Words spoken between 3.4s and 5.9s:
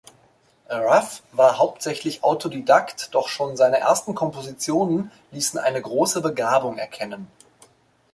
seine ersten Kompositionen ließen eine